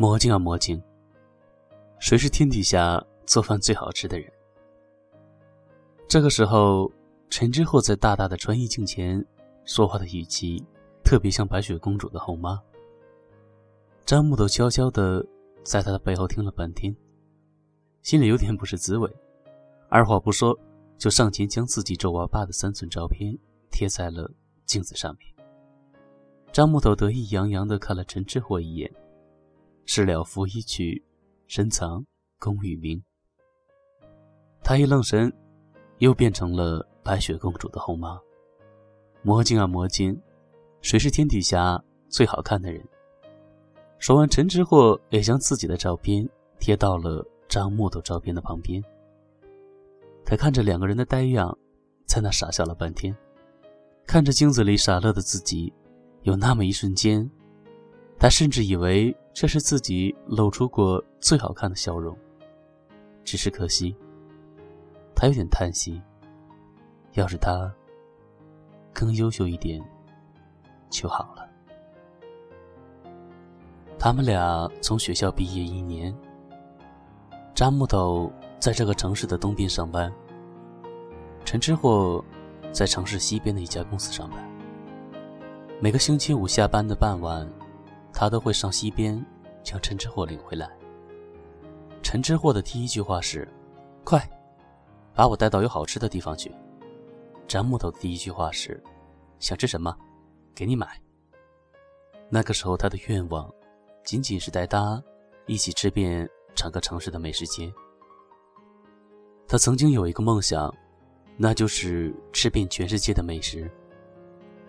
[0.00, 0.82] 魔镜啊魔镜，
[1.98, 4.32] 谁是天底下做饭最好吃的人？
[6.08, 6.90] 这个时候，
[7.28, 9.22] 陈之后在大大的穿衣镜前
[9.66, 10.64] 说话的语气，
[11.04, 12.58] 特别像白雪公主的后妈。
[14.06, 15.22] 张木头悄悄的
[15.64, 16.96] 在他的背后听了半天，
[18.00, 19.06] 心里有点不是滋味，
[19.90, 20.58] 二话不说
[20.96, 23.38] 就上前将自己皱巴巴的三寸照片
[23.70, 24.32] 贴在了
[24.64, 25.30] 镜子上面。
[26.52, 28.90] 张木头得意洋洋的看了陈之火一眼。
[29.84, 31.04] 事了拂衣去，
[31.46, 32.04] 深藏
[32.38, 33.02] 功与名。
[34.62, 35.32] 他一愣神，
[35.98, 38.18] 又变成了白雪公主的后妈。
[39.22, 40.18] 魔镜啊魔镜，
[40.80, 42.82] 谁是天底下最好看的人？
[43.98, 46.26] 说完，陈之货也将自己的照片
[46.58, 48.82] 贴到了张木头照片的旁边。
[50.24, 51.56] 他看着两个人的呆样，
[52.06, 53.14] 在那傻笑了半天，
[54.06, 55.72] 看着镜子里傻乐的自己，
[56.22, 57.28] 有那么一瞬间。
[58.18, 62.16] 他甚至以为这是自己露出过最好看的笑容，
[63.24, 63.96] 只是可惜，
[65.14, 66.00] 他有点叹息。
[67.14, 67.72] 要是他
[68.92, 69.82] 更优秀一点
[70.88, 71.48] 就好了。
[73.98, 76.14] 他们俩从学校毕业一年，
[77.54, 80.12] 张木头在这个城市的东边上班，
[81.44, 82.24] 陈之货
[82.70, 84.38] 在城市西边的一家公司上班。
[85.80, 87.48] 每个星期五下班的傍晚。
[88.12, 89.24] 他都会上西边，
[89.62, 90.70] 将陈之货领回来。
[92.02, 93.46] 陈之货的第一句话是
[94.04, 94.28] ：“快，
[95.14, 96.52] 把我带到有好吃的地方去。”
[97.46, 98.82] 张木头的第一句话是
[99.38, 99.96] ：“想吃什么，
[100.54, 100.88] 给你买。”
[102.30, 103.52] 那个时候，他的愿望
[104.04, 105.02] 仅仅是带他
[105.46, 107.72] 一起吃遍整个城市的美食街。
[109.48, 110.72] 他曾经有一个梦想，
[111.36, 113.68] 那就是吃遍全世界的美食。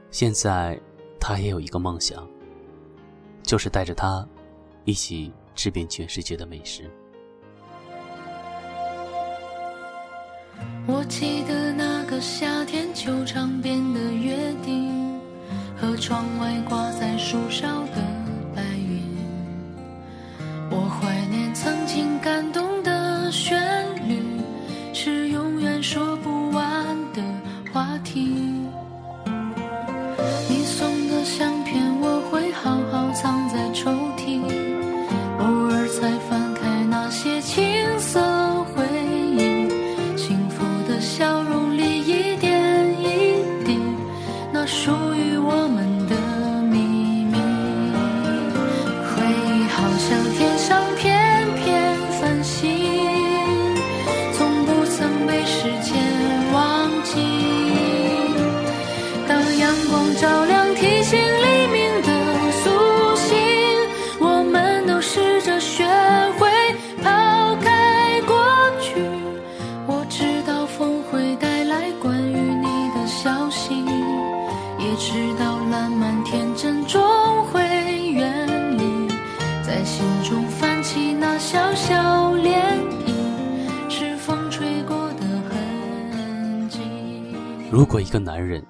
[0.10, 0.80] 现在，
[1.20, 2.28] 他也有一个梦想。
[3.44, 4.26] 就是带着他，
[4.86, 6.90] 一起吃遍全世界的美食。
[10.88, 15.20] 我记得那个夏天，球场边的约定，
[15.78, 18.02] 和窗外挂在树梢的
[18.56, 19.04] 白云。
[20.70, 22.71] 我怀念曾经感动
[87.82, 88.64] 如果一个男人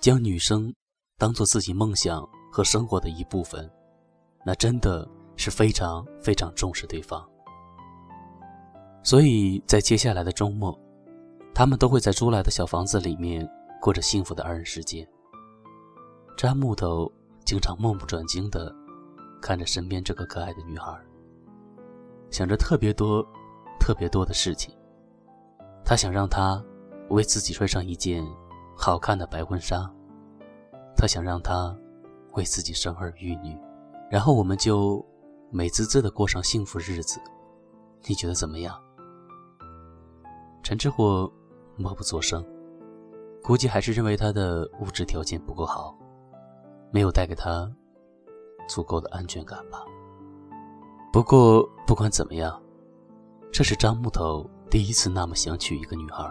[0.00, 0.72] 将女生
[1.18, 3.68] 当做自己梦想和生活的一部分，
[4.44, 7.28] 那真的是非常非常重视对方。
[9.02, 10.78] 所以在接下来的周末，
[11.52, 13.44] 他们都会在租来的小房子里面
[13.80, 15.04] 过着幸福的二人世界。
[16.36, 17.10] 詹木头
[17.44, 18.72] 经常目不转睛地
[19.42, 20.96] 看着身边这个可爱的女孩，
[22.30, 23.26] 想着特别多、
[23.80, 24.72] 特别多的事情。
[25.84, 26.64] 他想让她。
[27.08, 28.26] 为自己穿上一件
[28.76, 29.90] 好看的白婚纱，
[30.96, 31.76] 他想让她
[32.32, 33.58] 为自己生儿育女，
[34.10, 35.04] 然后我们就
[35.50, 37.20] 美滋滋的过上幸福日子。
[38.08, 38.80] 你觉得怎么样？
[40.62, 41.30] 陈之火
[41.76, 42.44] 默不作声，
[43.42, 45.96] 估计还是认为他的物质条件不够好，
[46.90, 47.70] 没有带给他
[48.68, 49.84] 足够的安全感吧。
[51.12, 52.60] 不过不管怎么样，
[53.52, 56.28] 这是张木头第一次那么想娶一个女孩。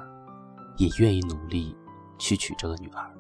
[0.78, 1.76] 也愿意努力
[2.18, 3.12] 去娶这个女儿。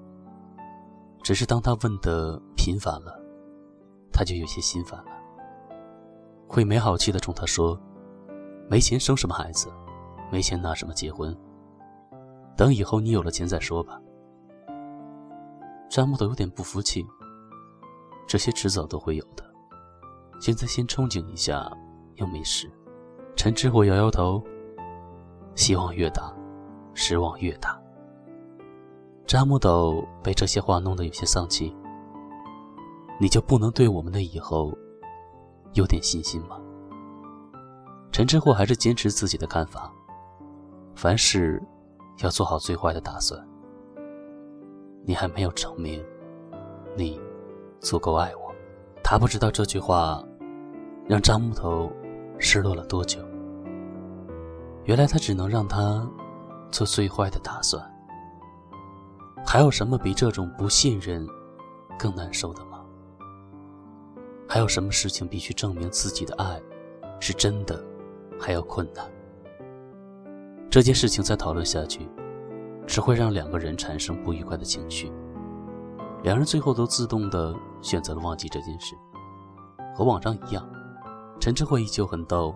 [1.23, 3.19] 只是当他问的频繁了，
[4.11, 5.11] 他就有些心烦了。
[6.47, 7.79] 会没好气的冲他说
[8.69, 9.67] ：“没钱生什么孩子？
[10.31, 11.35] 没钱拿什么结婚？
[12.55, 13.99] 等以后你有了钱再说吧。”
[15.89, 17.05] 张木头有点不服气。
[18.27, 19.43] 这些迟早都会有的，
[20.39, 21.71] 现在先憧憬一下
[22.15, 22.71] 又没事。
[23.35, 24.43] 陈之火摇摇头，
[25.55, 26.33] 希望越大。
[26.95, 27.79] 失望越大，
[29.27, 31.75] 扎木斗被这些话弄得有些丧气。
[33.19, 34.75] 你就不能对我们的以后
[35.73, 36.59] 有点信心吗？
[38.11, 39.93] 陈志货还是坚持自己的看法，
[40.95, 41.61] 凡事
[42.23, 43.39] 要做好最坏的打算。
[45.03, 46.03] 你还没有证明
[46.95, 47.21] 你
[47.79, 48.55] 足够爱我。
[49.03, 50.23] 他不知道这句话
[51.07, 51.91] 让张木头
[52.39, 53.19] 失落了多久。
[54.85, 56.09] 原来他只能让他
[56.71, 57.83] 做最坏的打算。
[59.45, 61.27] 还有什么比这种不信任
[61.97, 62.81] 更难受的吗？
[64.47, 66.61] 还有什么事情必须证明自己的爱
[67.19, 67.83] 是真的
[68.39, 69.05] 还要困难？
[70.69, 72.09] 这件事情再讨论下去。
[72.87, 75.11] 只会让两个人产生不愉快的情绪，
[76.21, 77.51] 两人最后都自动的
[77.81, 78.95] 选择了忘记这件事。
[79.95, 80.63] 和往常一样，
[81.39, 82.53] 陈志慧依旧很逗，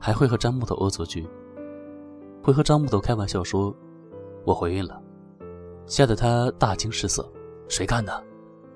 [0.00, 1.28] 还会和张木头恶作剧，
[2.44, 3.74] 会和张木头开玩笑说
[4.44, 5.02] ：“我怀孕了。”
[5.88, 7.26] 吓得他大惊失色
[7.70, 8.22] ：“谁干的？”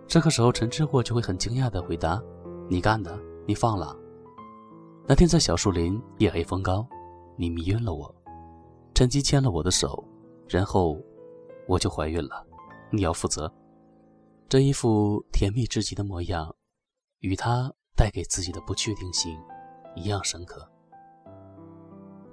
[0.08, 2.18] 这个时候，陈志货就会很惊讶的回答
[2.66, 3.14] ：“你干的，
[3.46, 3.94] 你放了。
[5.06, 6.86] 那天在小树林，夜黑风高，
[7.36, 8.14] 你迷晕了我，
[8.94, 10.02] 趁机牵了我的手。”
[10.48, 10.98] 然后，
[11.66, 12.42] 我就怀孕了，
[12.90, 13.52] 你要负责。
[14.48, 16.54] 这一副甜蜜至极的模样，
[17.18, 19.38] 与他带给自己的不确定性
[19.94, 20.66] 一样深刻。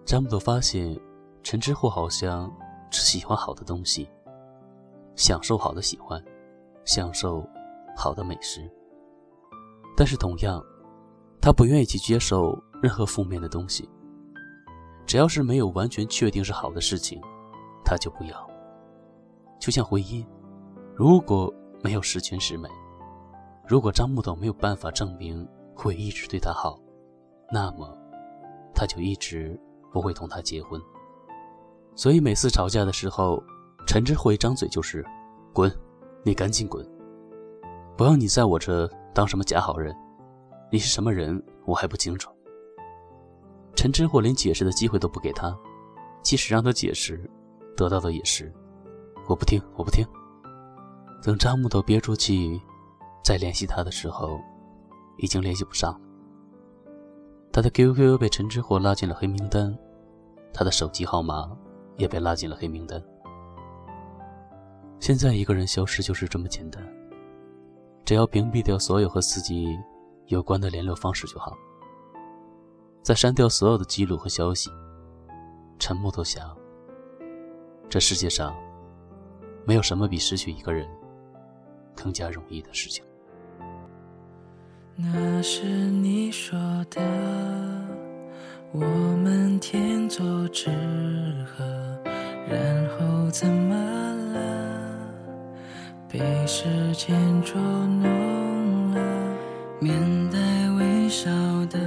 [0.05, 0.97] 张木头发现，
[1.45, 2.51] 陈之货好像
[2.89, 4.09] 只喜欢好的东西，
[5.15, 6.19] 享受好的喜欢，
[6.85, 7.47] 享受
[7.95, 8.67] 好的美食。
[9.95, 10.59] 但是同样，
[11.39, 13.87] 他不愿意去接受任何负面的东西。
[15.05, 17.21] 只要是没有完全确定是好的事情。
[17.85, 18.49] 他就不要，
[19.59, 20.25] 就像婚姻，
[20.95, 21.53] 如果
[21.83, 22.67] 没有十全十美，
[23.67, 26.79] 如果张木头没有办法证明会一直对他好，
[27.51, 27.95] 那么
[28.73, 29.61] 他就一直
[29.93, 30.81] 不会同他结婚。
[31.95, 33.41] 所以每次吵架的时候，
[33.87, 35.05] 陈志慧一张嘴就是
[35.53, 35.71] “滚，
[36.23, 36.85] 你赶紧滚，
[37.95, 39.95] 不要你在我这当什么假好人，
[40.71, 42.29] 你是什么人我还不清楚。”
[43.75, 45.57] 陈志慧连解释的机会都不给他，
[46.21, 47.29] 即使让他解释。
[47.77, 48.53] 得到的也是，
[49.27, 50.05] 我不听，我不听。
[51.21, 52.57] 等张木头憋住气，
[53.21, 54.39] 再联系他的时候，
[55.17, 55.99] 已经联系不上了。
[57.51, 59.77] 他的 QQ 被陈之火拉进了黑名单，
[60.53, 61.51] 他的手机号码
[61.97, 63.01] 也被拉进了黑名单。
[64.99, 66.81] 现在一个人消失就是这么简单，
[68.03, 69.77] 只要屏蔽掉所有和自己
[70.27, 71.55] 有关的联络方式就好，
[73.01, 74.69] 再删掉所有的记录和消息。
[75.77, 76.55] 陈木头想。
[77.87, 78.55] 这世界上，
[79.63, 80.89] 没有什么比失去一个人
[81.95, 83.05] 更加容易的事情。
[84.95, 86.57] 那是你说
[86.89, 86.99] 的，
[88.71, 88.81] 我
[89.23, 90.69] 们天作之
[91.45, 91.63] 合，
[92.49, 93.75] 然后怎么
[94.33, 94.39] 了？
[96.09, 99.01] 被时间捉弄了，
[99.79, 99.93] 面
[100.29, 100.37] 带
[100.77, 101.29] 微笑
[101.67, 101.79] 的，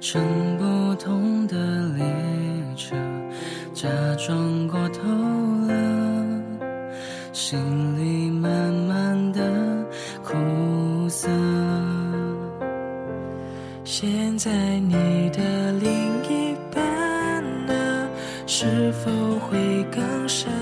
[0.00, 0.22] 乘
[0.58, 2.04] 不同的列
[2.76, 2.94] 车。
[3.72, 5.02] 假装过头
[5.66, 6.42] 了，
[7.32, 7.58] 心
[7.98, 8.21] 里
[18.54, 20.52] 是否会更深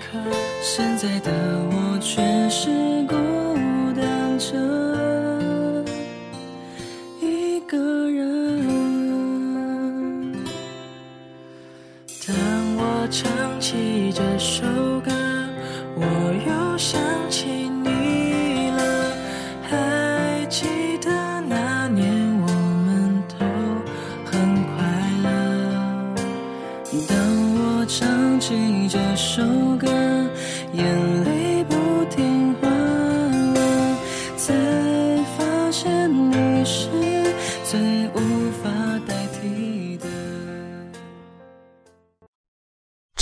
[0.00, 0.18] 刻？
[0.60, 1.30] 现在的
[1.70, 2.68] 我却是
[3.06, 3.14] 孤
[3.94, 4.58] 单着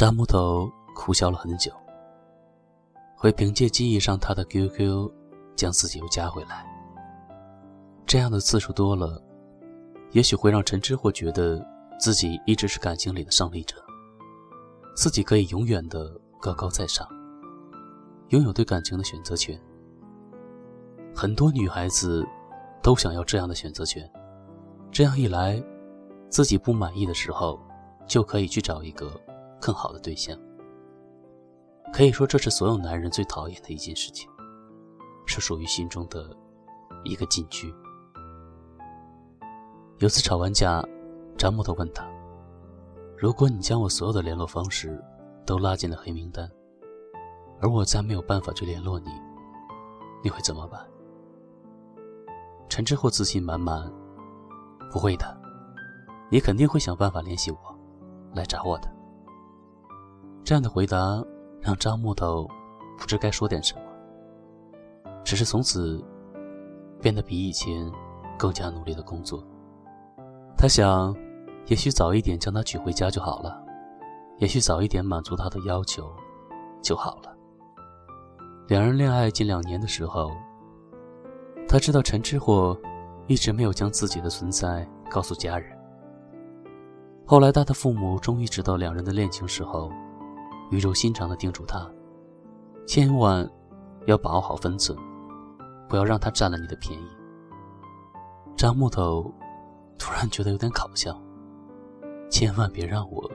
[0.04, 1.72] 大木头苦笑了很久，
[3.16, 5.10] 会凭借记忆上他的 QQ，
[5.56, 6.62] 将自己又加回来。
[8.04, 9.18] 这样的次数多了，
[10.10, 11.66] 也许会让陈之或觉得
[11.98, 13.76] 自己一直是感情里的胜利者，
[14.94, 17.08] 自己可以永远的高高在上，
[18.28, 19.58] 拥有对感情的选择权。
[21.16, 22.22] 很多女孩子
[22.82, 24.06] 都想要这样的选择权，
[24.92, 25.64] 这样一来，
[26.28, 27.58] 自己不满意的时候，
[28.06, 29.18] 就可以去找一个。
[29.64, 30.38] 更好的对象，
[31.90, 34.28] 可以说这是所有男人最讨厌的一件事情，
[35.24, 36.36] 是属于心中的
[37.02, 37.74] 一个禁区。
[40.00, 40.84] 有次吵完架，
[41.38, 42.06] 张木头问他
[43.16, 45.02] ：“如果你将我所有的联络方式
[45.46, 46.46] 都拉进了黑名单，
[47.62, 49.08] 而我再没有办法去联络你，
[50.22, 50.78] 你会怎么办？”
[52.68, 53.90] 陈之后自信满满
[54.92, 55.24] ：“不会的，
[56.30, 57.58] 你肯定会想办法联系我，
[58.34, 58.92] 来找我的。”
[60.44, 61.24] 这样的回答
[61.58, 62.46] 让张木头
[62.98, 63.80] 不知该说点什么，
[65.24, 66.04] 只是从此
[67.00, 67.90] 变得比以前
[68.38, 69.42] 更加努力的工作。
[70.54, 71.16] 他想，
[71.66, 73.58] 也许早一点将她娶回家就好了，
[74.36, 76.12] 也许早一点满足她的要求
[76.82, 77.34] 就好了。
[78.68, 80.30] 两人恋爱近两年的时候，
[81.66, 82.78] 他知道陈之货
[83.28, 85.74] 一直没有将自己的存在告诉家人。
[87.24, 89.90] 后来，他的父母终于知道两人的恋情时候，
[90.70, 91.88] 语重心长地叮嘱他，
[92.86, 93.48] 千万
[94.06, 94.98] 要把握好分寸，
[95.88, 97.06] 不要让他占了你的便宜。
[98.56, 99.32] 张木头
[99.98, 101.16] 突然觉得有点搞笑，
[102.30, 103.30] 千万别让我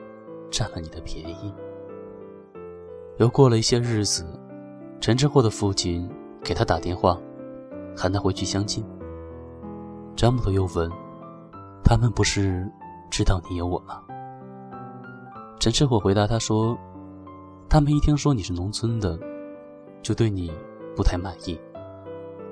[0.50, 1.54] 占了你的便宜。
[3.18, 4.26] 又过了一些日子。
[5.02, 6.06] 陈志货的父亲
[6.44, 7.18] 给他打电话，
[7.96, 8.84] 喊他回去相亲。
[10.14, 10.90] 张木头又问
[11.82, 12.70] ：“他们不是
[13.10, 14.02] 知道你有我吗？”
[15.58, 16.76] 陈志火回答他说
[17.70, 19.16] ：“他们一听说你是农村的，
[20.02, 20.52] 就对你
[20.96, 21.56] 不太满意，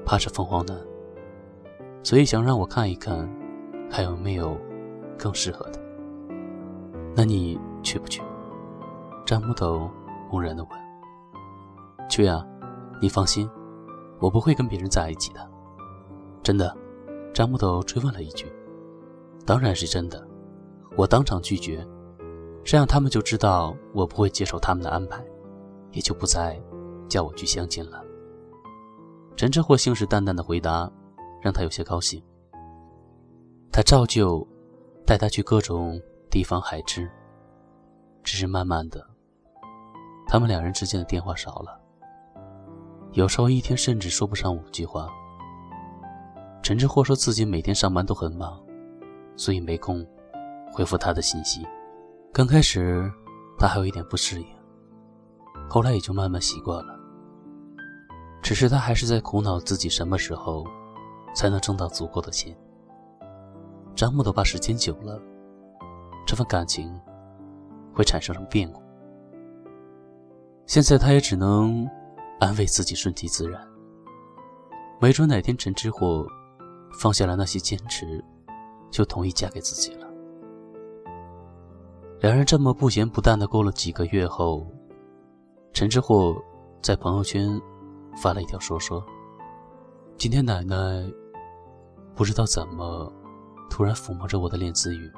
[0.07, 0.79] 怕是凤凰男，
[2.05, 3.29] 所以想让我看一看，
[3.91, 4.57] 还有没有
[5.19, 5.81] 更适合的。
[7.17, 8.23] 那你去不去？”
[9.27, 9.91] 张木头
[10.31, 12.09] 木然的问。
[12.09, 12.47] 去呀，
[13.03, 13.51] 你放心，
[14.21, 15.51] 我不会跟别人在一起的。
[16.45, 16.73] 真的，
[17.35, 18.47] 张木头追问了一句
[19.45, 20.25] ：“当然是真的。”
[20.97, 21.85] 我当场拒绝，
[22.69, 25.25] 这样他们就知道我不会接受他们的安排，
[25.91, 26.61] 也就不再
[27.09, 28.05] 叫我去相亲了。
[29.37, 30.93] 陈志货信誓旦旦的回答，
[31.41, 32.23] 让他有些高兴。
[33.73, 34.47] 他照旧
[35.07, 35.99] 带他去各种
[36.31, 37.11] 地方海吃，
[38.23, 39.03] 只是慢慢的，
[40.27, 41.81] 他们两人之间的电话少了。
[43.13, 45.09] 有时候一天甚至说不上五句话。
[46.63, 48.63] 陈志货说自己每天上班都很忙，
[49.37, 50.07] 所以没空
[50.71, 51.67] 回复他的信息。
[52.33, 53.11] 刚开始
[53.59, 54.47] 他还有一点不适应，
[55.69, 56.99] 后来也就慢慢习惯了。
[58.43, 60.65] 只是他还是在苦恼自己什么时候
[61.35, 62.57] 才能挣到足够的钱。
[63.95, 65.21] 张木头怕时间久了，
[66.27, 66.99] 这份感情
[67.93, 68.83] 会产生什么变故。
[70.67, 71.89] 现在他也只能。
[72.41, 73.61] 安慰自己，顺其自然。
[75.01, 76.25] 没准哪天陈之火
[77.01, 78.25] 放下了那些坚持，
[78.89, 80.08] 就同意嫁给自己了。
[82.21, 84.67] 两人这么不咸不淡的过了几个月后，
[85.73, 86.35] 陈之火
[86.83, 87.49] 在朋友圈
[88.21, 89.05] 发了一条说说
[90.19, 90.77] ：“今天奶奶
[92.17, 93.13] 不知道怎么
[93.71, 95.09] 突然抚摸着我的脸自语，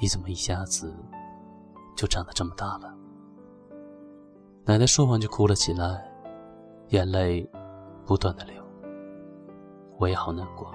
[0.00, 0.94] 你怎么一下子
[1.94, 2.94] 就长得这么大了？”
[4.64, 6.10] 奶奶说完就哭了起来，
[6.88, 7.46] 眼泪
[8.06, 8.54] 不断的流。
[9.98, 10.72] 我也好难过。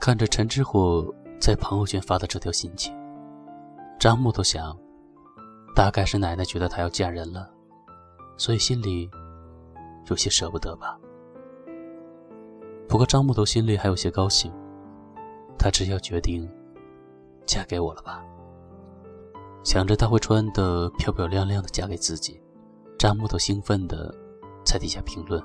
[0.00, 1.06] 看着陈之火
[1.40, 2.92] 在朋友圈发的这条心情，
[4.02, 4.76] 张木头想，
[5.76, 7.48] 大概是奶奶觉得她要嫁人了，
[8.36, 9.08] 所以心里
[10.10, 10.98] 有些舍不得吧。
[12.88, 14.52] 不过张木头心里还有些高兴，
[15.56, 16.50] 她只要决定
[17.46, 18.24] 嫁给我了吧。
[19.62, 22.42] 想着他会穿得漂漂亮亮的嫁给自己，
[22.98, 24.12] 张木头兴奋的
[24.64, 25.40] 在底下评论：“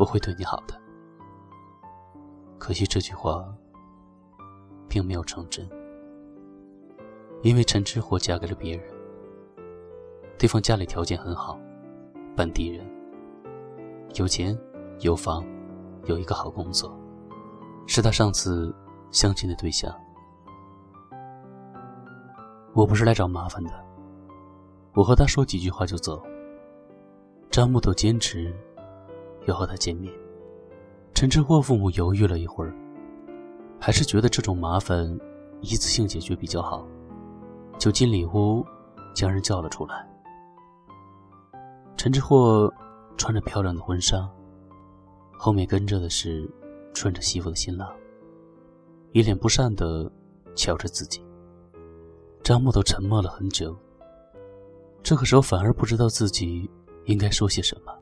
[0.00, 0.74] 我会对你好的。”
[2.56, 3.54] 可惜这句话
[4.88, 5.68] 并没有成真，
[7.42, 8.84] 因为陈之火嫁给了别人。
[10.38, 11.58] 对方家里条件很好，
[12.36, 12.84] 本地人，
[14.14, 14.58] 有钱
[15.00, 15.44] 有房，
[16.06, 16.98] 有一个好工作，
[17.86, 18.74] 是他上次
[19.10, 19.94] 相亲的对象。
[22.72, 23.72] 我不是来找麻烦的，
[24.94, 26.22] 我和他说几句话就走。
[27.50, 28.54] 张木头坚持
[29.46, 30.12] 要和他见面，
[31.12, 32.72] 陈志货父母犹豫了一会儿，
[33.80, 35.18] 还是觉得这种麻烦
[35.60, 36.86] 一次性解决比较好，
[37.80, 38.64] 就进里屋
[39.14, 40.06] 将人叫了出来。
[41.96, 42.72] 陈志货
[43.16, 44.30] 穿着漂亮的婚纱，
[45.32, 46.46] 后面跟着的是
[46.92, 47.90] 穿着西服的新郎，
[49.12, 50.12] 一脸不善的
[50.54, 51.24] 瞧着自己。
[52.42, 53.74] 张木头沉默了很久，
[55.02, 56.70] 这个时候反而不知道自己
[57.06, 57.98] 应该说些什么。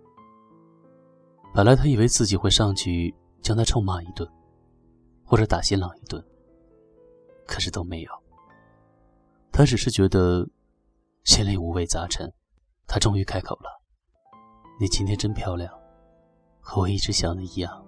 [1.54, 4.28] 本来他以为自己会上去将他臭骂一顿，
[5.24, 6.20] 或者打新郎一顿，
[7.46, 8.10] 可是都没有。
[9.58, 10.48] 他只是觉得
[11.24, 12.32] 心里五味杂陈。
[12.86, 13.82] 他终于开口了
[14.78, 15.68] ：“你今天真漂亮，
[16.60, 17.84] 和我一直想的一样。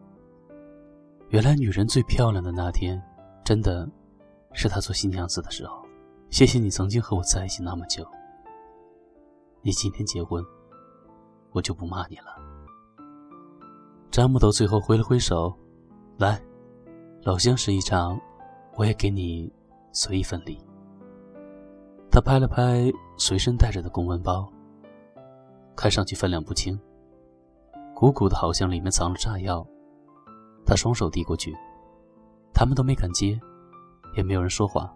[1.29, 3.01] 原来女人最漂亮的那天，
[3.45, 3.89] 真的
[4.53, 5.81] 是她做新娘子的时候。”
[6.29, 8.05] 谢谢你曾经和我在一起那么久。
[9.63, 10.45] 你今天结婚，
[11.53, 12.37] 我就不骂你了。
[14.11, 15.57] 张木头最后挥了挥手，
[16.19, 16.43] 来，
[17.23, 18.21] 老相识一场，
[18.75, 19.53] 我也给你
[19.93, 20.61] 随一份礼。
[22.21, 24.47] 他拍了拍随身带着的公文包，
[25.75, 26.79] 看上去分量不轻，
[27.95, 29.67] 鼓鼓的，好像里面藏了炸药。
[30.67, 31.57] 他双手递过去，
[32.53, 33.41] 他们都没敢接，
[34.19, 34.95] 也没有人说话，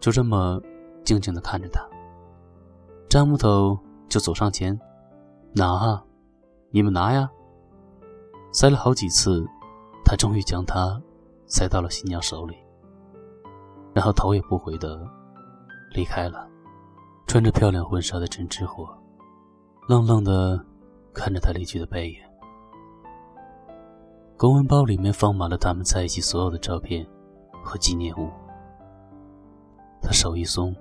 [0.00, 0.58] 就这么
[1.04, 1.86] 静静的看着他。
[3.06, 3.78] 张木头
[4.08, 4.80] 就走上前，
[5.52, 6.02] 拿啊，
[6.70, 7.30] 你们拿呀。
[8.50, 9.46] 塞了好几次，
[10.06, 10.98] 他终于将它
[11.44, 12.56] 塞到了新娘手里，
[13.92, 15.06] 然后头也不回的
[15.94, 16.46] 离开了。
[17.26, 18.86] 穿着漂亮婚纱的陈之火，
[19.88, 20.62] 愣愣的
[21.12, 22.16] 看着他离去的背影。
[24.36, 27.04] 公文包里面放满了他们在一起所有的照片
[27.64, 28.30] 和纪念物。
[30.02, 30.76] 他手一松，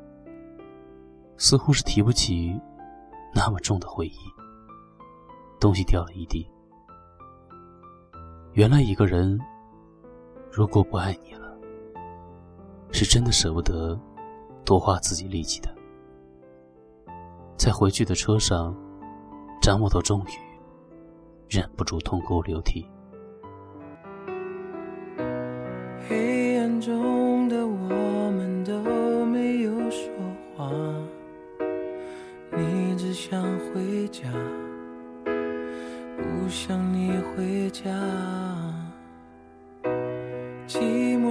[1.38, 2.60] 似乎是提不起
[3.34, 4.18] 那么重的回忆，
[5.60, 6.48] 东西掉了一地。
[8.52, 9.40] 原来一个人，
[10.52, 11.58] 如果不爱你了，
[12.92, 13.98] 是真的舍不得
[14.66, 15.70] 多花自己力气的。
[17.58, 18.76] 在回去的车上，
[19.62, 20.30] 张木头终于
[21.50, 22.86] 忍不住痛哭流涕。
[26.10, 30.12] 黑暗中的我们都没有说
[30.56, 30.70] 话，
[32.52, 34.24] 你只想回家。
[35.26, 37.90] 不想你回家，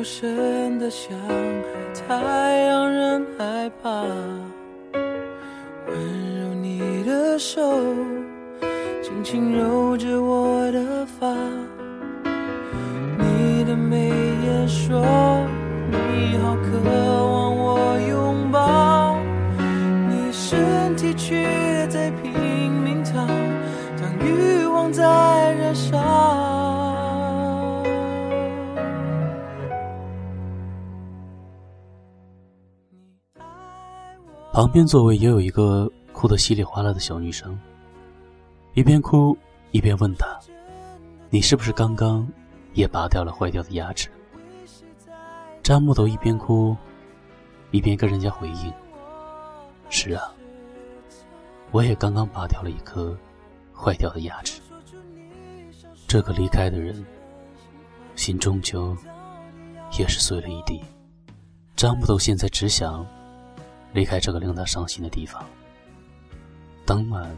[0.03, 4.03] 寂寞深的像海，太让人害怕。
[5.87, 5.95] 温
[6.41, 7.63] 柔你的手，
[9.01, 11.29] 轻轻揉着我的发，
[13.17, 14.09] 你的眉
[14.45, 15.01] 眼说
[15.93, 19.17] 你好渴望我拥抱，
[20.09, 22.33] 你身体却在拼
[22.73, 23.25] 命逃。
[24.01, 26.82] 当欲望在燃烧。
[34.53, 37.59] 旁边座位也有一个哭得稀里哗啦的小女生，
[38.75, 39.35] 一边哭
[39.71, 40.39] 一边问他
[41.31, 42.29] ：“你是不是刚刚
[42.75, 44.11] 也拔掉了坏掉的牙齿？”
[45.65, 46.77] 张木头一边哭
[47.71, 48.71] 一边跟人家回应
[49.89, 50.31] ：“是啊，
[51.71, 53.17] 我也刚刚拔掉了一颗。”
[53.75, 54.61] 坏掉的牙齿，
[56.07, 57.05] 这个离开的人，
[58.15, 58.97] 心终究
[59.99, 60.81] 也是碎了一地。
[61.75, 63.05] 张木头现在只想
[63.93, 65.45] 离开这个令他伤心的地方。
[66.85, 67.31] 当晚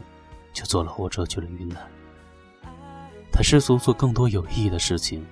[0.53, 1.77] 就坐了火车去了云南。
[3.31, 5.23] 他试图做更多有意义的事情，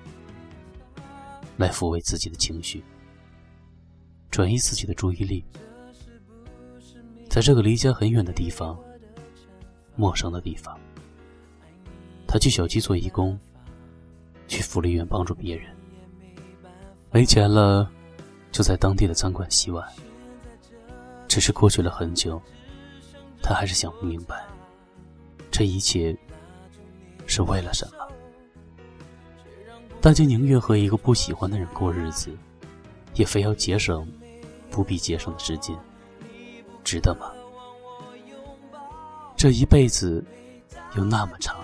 [1.56, 2.84] 来抚慰自己的情绪，
[4.30, 5.42] 转移自己的注意力。
[7.30, 8.78] 在这个离家很远的地方，
[9.96, 10.78] 陌生的地方。
[12.28, 13.38] 他去小区做义工，
[14.46, 15.74] 去福利院帮助别人。
[17.10, 17.90] 没钱了，
[18.52, 19.88] 就在当地的餐馆洗碗。
[21.34, 22.40] 只是过去了很久，
[23.42, 24.46] 他还是想不明白，
[25.50, 26.16] 这一切
[27.26, 28.06] 是为了什么？
[30.00, 32.30] 大家宁愿和一个不喜欢的人过日子，
[33.14, 34.08] 也非要节省
[34.70, 35.76] 不必节省的时间，
[36.84, 37.32] 值得吗？
[39.36, 40.24] 这一辈子
[40.94, 41.56] 有那么长。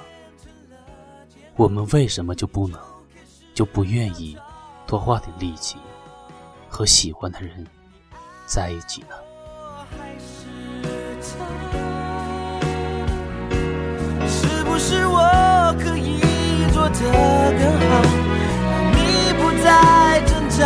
[1.54, 2.80] 我们为什么就不能，
[3.54, 4.36] 就不愿意
[4.84, 5.76] 多花点力气
[6.68, 7.64] 和喜欢的人
[8.46, 9.14] 在一起呢？
[14.82, 15.20] 是我
[15.78, 16.20] 可以
[16.72, 16.94] 做得
[17.52, 17.90] 更好，
[18.70, 18.98] 让你
[19.34, 20.60] 不再挣扎？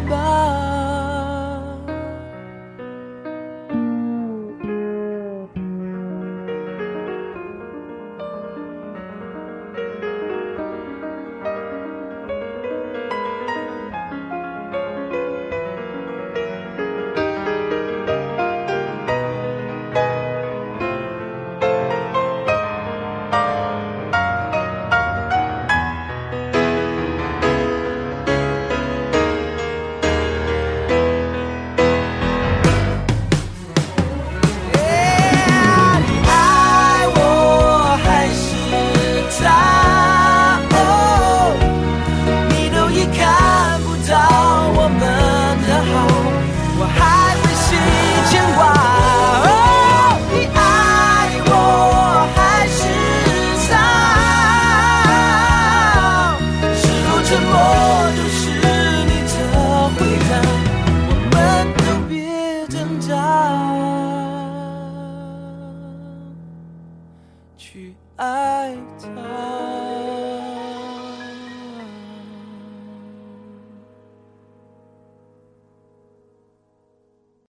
[0.00, 0.75] bye.